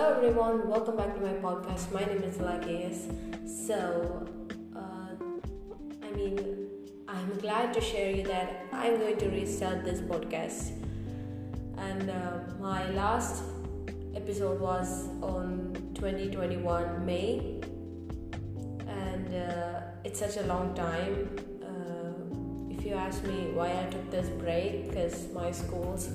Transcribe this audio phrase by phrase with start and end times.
[0.00, 1.92] Hello everyone, welcome back to my podcast.
[1.92, 3.00] My name is Lakeas.
[3.46, 4.26] So,
[4.74, 5.12] uh,
[6.02, 6.68] I mean,
[7.06, 10.70] I'm glad to share you that I'm going to restart this podcast.
[11.76, 13.42] And uh, my last
[14.14, 17.60] episode was on 2021 May,
[18.88, 21.28] and uh, it's such a long time.
[21.62, 26.08] Uh, if you ask me why I took this break, because my schools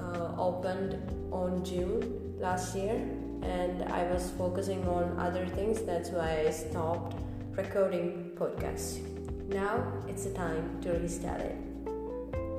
[0.00, 0.98] uh, opened
[1.30, 2.94] on June last year
[3.42, 5.82] and I was focusing on other things.
[5.82, 7.16] That's why I stopped
[7.56, 9.00] recording podcasts.
[9.48, 11.56] Now it's the time to restart it.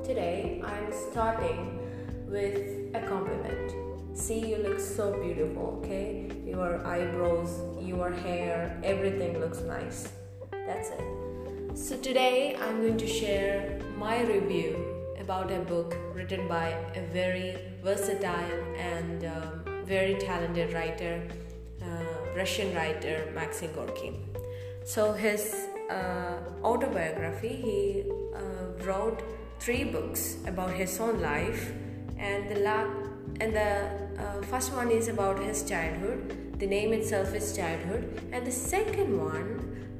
[0.03, 1.79] Today I'm starting
[2.27, 3.73] with a compliment.
[4.17, 6.31] See, you look so beautiful, okay?
[6.45, 10.09] Your eyebrows, your hair, everything looks nice.
[10.51, 11.77] That's it.
[11.77, 14.94] So, today I'm going to share my review
[15.25, 21.13] about a book written by a very versatile and um, very talented writer,
[21.81, 24.11] uh, Russian writer Maxim Gorky.
[24.83, 28.03] So his uh, autobiography, he
[28.35, 29.23] uh, wrote
[29.59, 31.71] three books about his own life,
[32.19, 32.93] and the la-
[33.41, 33.71] and the
[34.21, 36.59] uh, first one is about his childhood.
[36.59, 39.47] The name itself is childhood, and the second one,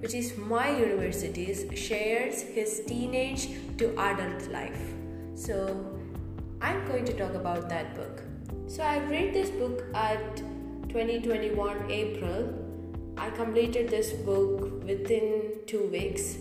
[0.02, 4.86] which is My Universities, shares his teenage to adult life.
[5.36, 6.00] So
[6.62, 8.22] I'm going to talk about that book.
[8.68, 10.38] So I read this book at
[10.88, 12.54] 2021 April.
[13.18, 16.38] I completed this book within two weeks.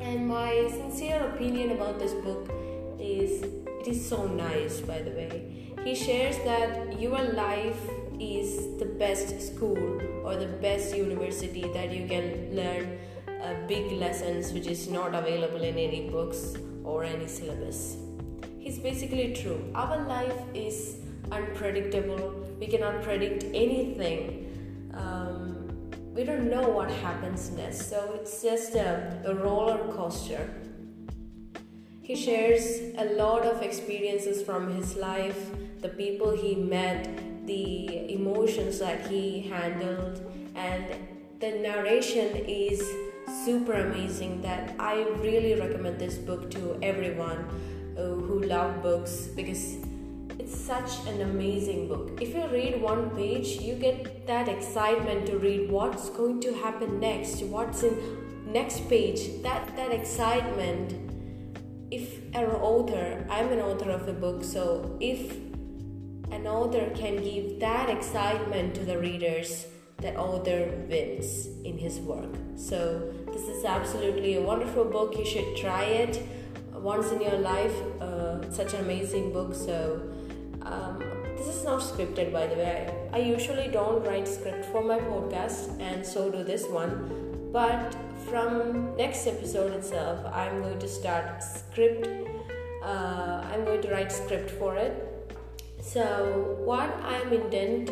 [0.00, 2.50] And my sincere opinion about this book
[2.98, 5.72] is it is so nice, by the way.
[5.84, 7.80] He shares that your life
[8.18, 12.98] is the best school or the best university that you can learn
[13.40, 16.56] uh, big lessons which is not available in any books
[16.90, 17.96] or any syllabus.
[18.58, 19.60] He's basically true.
[19.74, 20.96] Our life is
[21.30, 22.46] unpredictable.
[22.58, 24.90] We cannot predict anything.
[24.94, 25.60] Um,
[26.14, 30.50] we don't know what happens next, so it's just a, a roller coaster.
[32.02, 32.64] He shares
[32.98, 35.40] a lot of experiences from his life,
[35.80, 37.08] the people he met,
[37.46, 40.20] the emotions that he handled,
[40.56, 40.84] and
[41.38, 42.82] the narration is
[43.44, 47.46] super amazing that I really recommend this book to everyone
[47.96, 49.76] uh, who love books because
[50.38, 52.18] it's such an amazing book.
[52.20, 56.98] If you read one page, you get that excitement to read what's going to happen
[57.00, 57.96] next, what's in
[58.46, 59.42] next page.
[59.42, 60.94] That that excitement.
[61.90, 65.36] If an author, I'm an author of a book, so if
[66.30, 69.66] an author can give that excitement to the readers,
[70.00, 72.34] that author wins in his work.
[72.56, 75.16] So this is absolutely a wonderful book.
[75.16, 76.22] You should try it
[76.72, 77.74] once in your life.
[78.00, 79.54] Uh, such an amazing book.
[79.54, 80.02] So
[80.62, 81.02] um,
[81.36, 82.94] this is not scripted, by the way.
[83.12, 87.50] I, usually don't write script for my podcast, and so do this one.
[87.52, 87.94] But
[88.28, 92.08] from next episode itself, I'm going to start script.
[92.82, 95.06] Uh, I'm going to write script for it.
[95.80, 97.90] So what I'm intent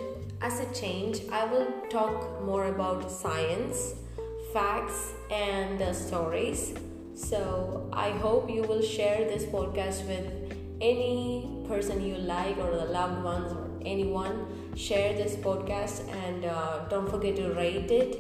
[0.49, 3.95] as a change, I will talk more about science,
[4.55, 6.73] facts, and uh, stories.
[7.15, 10.27] So I hope you will share this podcast with
[10.81, 14.47] any person you like or the loved ones or anyone.
[14.75, 18.17] Share this podcast and uh, don't forget to rate it.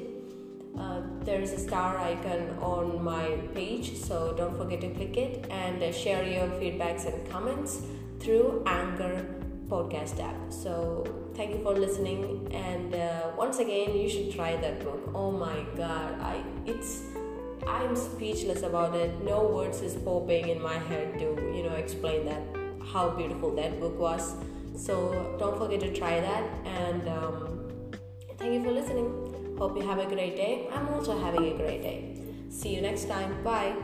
[0.78, 5.83] Uh, there's a star icon on my page so don't forget to click it and
[5.83, 7.83] uh, share your feedbacks and comments
[8.21, 9.38] through anchor
[9.69, 14.83] podcast app so thank you for listening and uh, once again you should try that
[14.83, 17.03] book oh my god i it's
[17.67, 19.23] I'm speechless about it.
[19.23, 21.25] No words is popping in my head to,
[21.55, 22.43] you know, explain that
[22.93, 24.34] how beautiful that book was.
[24.77, 26.45] So don't forget to try that.
[26.65, 27.69] And um,
[28.39, 29.56] thank you for listening.
[29.59, 30.69] Hope you have a great day.
[30.73, 32.23] I'm also having a great day.
[32.49, 33.43] See you next time.
[33.43, 33.75] Bye.